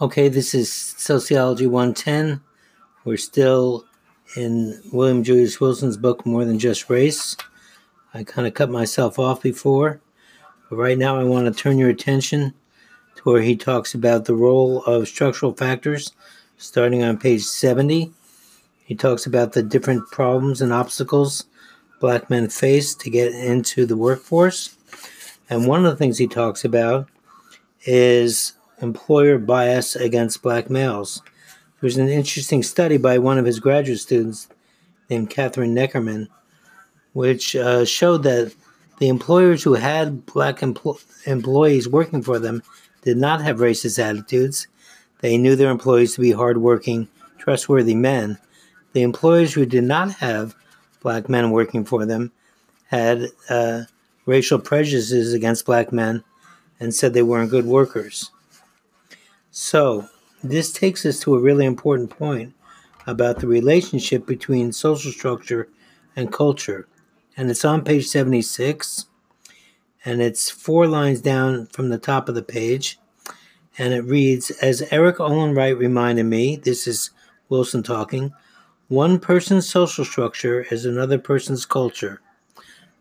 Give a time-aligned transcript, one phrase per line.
[0.00, 2.40] Okay, this is Sociology 110.
[3.04, 3.84] We're still
[4.36, 7.36] in William Julius Wilson's book, More Than Just Race.
[8.14, 10.00] I kind of cut myself off before,
[10.70, 12.54] but right now I want to turn your attention
[13.16, 16.12] to where he talks about the role of structural factors,
[16.58, 18.12] starting on page 70.
[18.84, 21.46] He talks about the different problems and obstacles
[21.98, 24.76] black men face to get into the workforce.
[25.50, 27.08] And one of the things he talks about
[27.84, 31.22] is employer bias against black males.
[31.80, 34.48] There was an interesting study by one of his graduate students
[35.08, 36.28] named Kathryn Neckerman,
[37.12, 38.54] which uh, showed that
[38.98, 42.62] the employers who had black empl- employees working for them
[43.02, 44.66] did not have racist attitudes.
[45.20, 47.08] They knew their employees to be hardworking,
[47.38, 48.38] trustworthy men.
[48.92, 50.54] The employers who did not have
[51.00, 52.32] black men working for them
[52.86, 53.82] had uh,
[54.26, 56.24] racial prejudices against black men
[56.80, 58.30] and said they weren't good workers.
[59.60, 60.08] So,
[60.40, 62.54] this takes us to a really important point
[63.08, 65.68] about the relationship between social structure
[66.14, 66.86] and culture.
[67.36, 69.06] And it's on page 76,
[70.04, 73.00] and it's four lines down from the top of the page.
[73.76, 77.10] And it reads As Erik Olin Wright reminded me, this is
[77.48, 78.32] Wilson talking,
[78.86, 82.20] one person's social structure is another person's culture.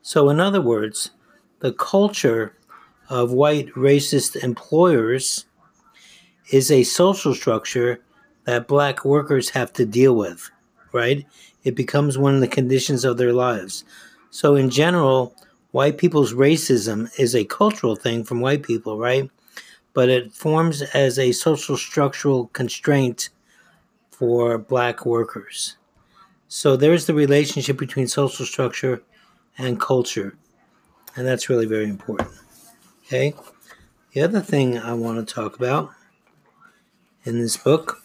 [0.00, 1.10] So, in other words,
[1.60, 2.56] the culture
[3.10, 5.44] of white racist employers
[6.50, 8.00] is a social structure
[8.44, 10.50] that black workers have to deal with,
[10.92, 11.26] right?
[11.64, 13.84] It becomes one of the conditions of their lives.
[14.30, 15.34] So, in general,
[15.72, 19.28] white people's racism is a cultural thing from white people, right?
[19.92, 23.30] But it forms as a social structural constraint
[24.10, 25.76] for black workers.
[26.48, 29.02] So, there's the relationship between social structure
[29.58, 30.36] and culture.
[31.16, 32.30] And that's really very important.
[33.06, 33.34] Okay?
[34.12, 35.90] The other thing I want to talk about
[37.26, 38.02] in this book.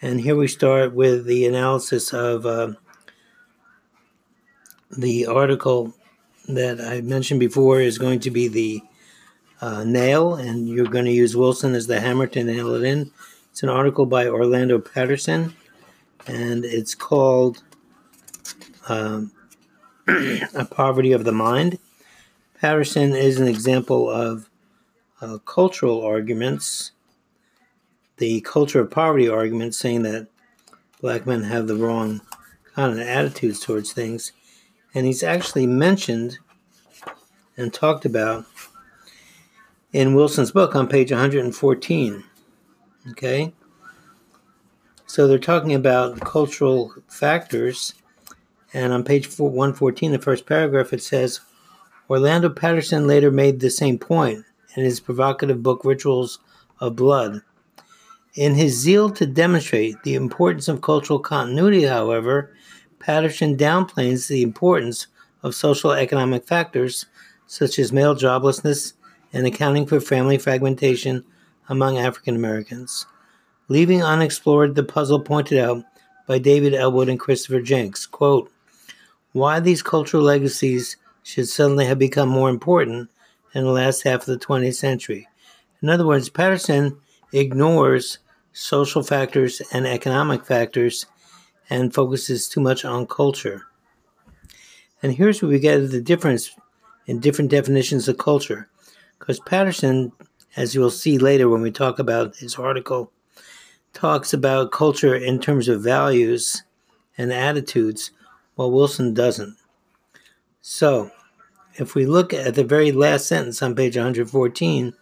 [0.00, 2.74] And here we start with the analysis of uh,
[4.96, 5.92] the article
[6.48, 8.82] that I mentioned before is going to be the
[9.60, 13.10] uh, nail, and you're going to use Wilson as the hammer to nail it in.
[13.50, 15.56] It's an article by Orlando Patterson,
[16.28, 17.64] and it's called
[18.88, 19.32] um,
[20.06, 21.78] A Poverty of the Mind.
[22.60, 24.48] Patterson is an example of
[25.20, 26.92] uh, cultural arguments
[28.18, 30.28] the culture of poverty argument, saying that
[31.00, 32.20] black men have the wrong
[32.74, 34.32] kind of attitudes towards things.
[34.94, 36.38] And he's actually mentioned
[37.56, 38.46] and talked about
[39.92, 42.24] in Wilson's book on page 114.
[43.10, 43.52] Okay?
[45.06, 47.94] So they're talking about cultural factors.
[48.74, 51.40] And on page 114, the first paragraph, it says
[52.10, 54.44] Orlando Patterson later made the same point
[54.76, 56.38] in his provocative book, Rituals
[56.80, 57.42] of Blood.
[58.34, 62.54] In his zeal to demonstrate the importance of cultural continuity, however,
[62.98, 65.06] Patterson downplays the importance
[65.42, 67.06] of social economic factors
[67.46, 68.92] such as male joblessness
[69.32, 71.24] and accounting for family fragmentation
[71.68, 73.06] among African Americans,
[73.68, 75.84] leaving unexplored the puzzle pointed out
[76.26, 78.10] by David Ellwood and Christopher Jencks.
[78.10, 78.52] Quote,
[79.32, 83.10] why these cultural legacies should suddenly have become more important
[83.54, 85.28] in the last half of the 20th century.
[85.82, 86.98] In other words, Patterson
[87.32, 88.18] ignores
[88.52, 91.06] social factors and economic factors
[91.70, 93.66] and focuses too much on culture.
[95.02, 96.50] And here's where we get the difference
[97.06, 98.68] in different definitions of culture.
[99.18, 100.12] Because Patterson,
[100.56, 103.12] as you'll see later when we talk about his article,
[103.92, 106.62] talks about culture in terms of values
[107.16, 108.12] and attitudes,
[108.54, 109.56] while Wilson doesn't.
[110.60, 111.10] So,
[111.74, 114.94] if we look at the very last sentence on page 114,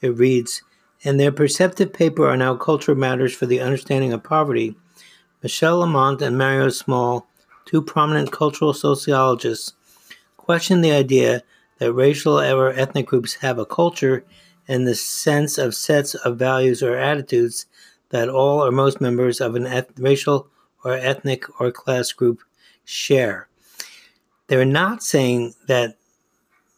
[0.00, 0.62] it reads
[1.02, 4.76] in their perceptive paper on how culture matters for the understanding of poverty,
[5.42, 7.28] Michelle Lamont and Mario Small,
[7.64, 9.74] two prominent cultural sociologists,
[10.36, 11.42] question the idea
[11.78, 14.24] that racial or ethnic groups have a culture
[14.66, 17.66] in the sense of sets of values or attitudes
[18.10, 20.48] that all or most members of an eth- racial
[20.84, 22.40] or ethnic or class group
[22.84, 23.48] share.
[24.48, 25.96] They're not saying that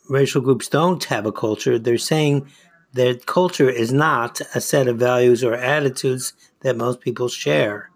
[0.09, 1.79] racial groups don't have a culture.
[1.79, 2.49] They're saying
[2.93, 7.91] that culture is not a set of values or attitudes that most people share.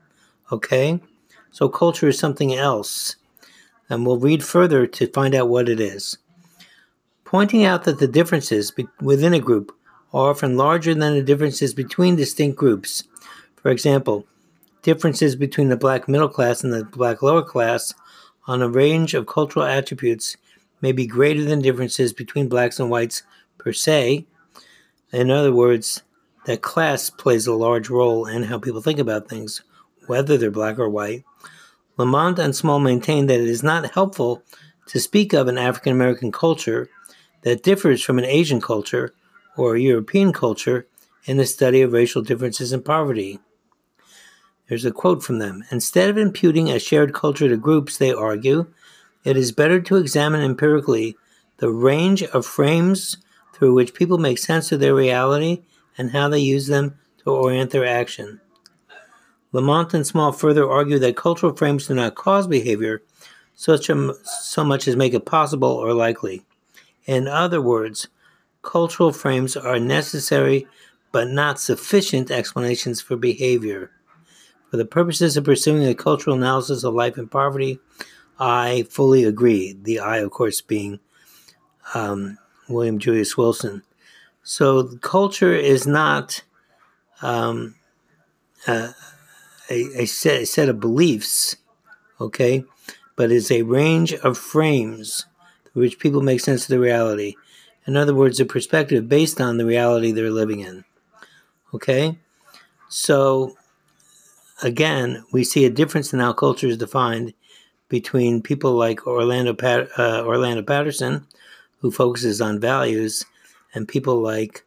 [0.53, 1.01] Okay?
[1.51, 3.17] So culture is something else.
[3.89, 6.19] And we'll read further to find out what it is.
[7.25, 9.77] Pointing out that the differences be- within a group
[10.13, 13.03] are often larger than the differences between distinct groups.
[13.57, 14.27] For example,
[14.83, 17.93] differences between the black middle class and the black lower class
[18.47, 20.37] on a range of cultural attributes
[20.81, 23.23] may be greater than differences between blacks and whites
[23.59, 24.27] per se,
[25.15, 26.03] in other words,
[26.47, 29.63] that class plays a large role in how people think about things,
[30.07, 31.25] whether they're black or white.
[31.97, 34.43] Lamont and Small maintain that it is not helpful
[34.87, 36.89] to speak of an African American culture
[37.43, 39.15] that differs from an Asian culture
[39.57, 40.87] or a European culture
[41.25, 43.39] in the study of racial differences and poverty.
[44.69, 45.65] There's a quote from them.
[45.71, 48.67] Instead of imputing a shared culture to groups, they argue,
[49.23, 51.17] it is better to examine empirically
[51.59, 53.19] the range of frames
[53.55, 55.63] through which people make sense of their reality
[55.97, 58.41] and how they use them to orient their action.
[59.53, 63.03] Lamont and Small further argue that cultural frames do not cause behavior
[63.55, 66.45] such a, so much as make it possible or likely.
[67.07, 68.09] In other words,
[68.63, 70.67] cultural frames are necessary
[71.13, 73.93] but not sufficient explanations for behavior.
[74.71, 77.79] For the purposes of pursuing a cultural analysis of life and poverty,
[78.41, 79.77] I fully agree.
[79.81, 80.99] The I, of course, being
[81.95, 83.83] um, William Julius Wilson.
[84.43, 86.43] So culture is not
[87.23, 87.75] um,
[88.69, 88.91] a,
[89.71, 91.57] a, set, a set of beliefs,
[92.21, 92.65] okay,
[93.17, 95.27] but is a range of frames
[95.73, 97.37] through which people make sense of the reality.
[97.87, 100.85] In other words, a perspective based on the reality they're living in.
[101.73, 102.19] Okay?
[102.89, 103.57] So,
[104.63, 107.35] again, we see a difference in how culture is defined
[107.89, 111.27] between people like Orlando, Pat, uh, Orlando Patterson,
[111.85, 113.27] who focuses on values,
[113.75, 114.65] and people like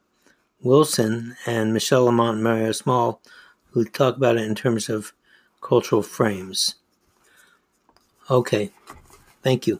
[0.62, 3.20] Wilson and Michelle Lamont and Mario Small,
[3.72, 5.14] who talk about it in terms of
[5.60, 6.76] cultural frames.
[8.30, 8.70] Okay,
[9.42, 9.80] thank you.